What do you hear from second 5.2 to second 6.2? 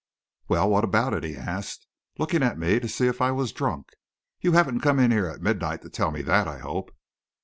at midnight to tell